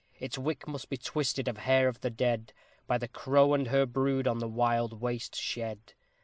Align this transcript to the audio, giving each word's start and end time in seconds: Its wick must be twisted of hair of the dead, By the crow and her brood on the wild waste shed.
Its 0.19 0.35
wick 0.35 0.67
must 0.67 0.89
be 0.89 0.97
twisted 0.97 1.47
of 1.47 1.57
hair 1.57 1.87
of 1.87 2.01
the 2.01 2.09
dead, 2.09 2.53
By 2.87 2.97
the 2.97 3.07
crow 3.07 3.53
and 3.53 3.67
her 3.67 3.85
brood 3.85 4.27
on 4.27 4.39
the 4.39 4.47
wild 4.47 4.99
waste 4.99 5.35
shed. 5.35 5.93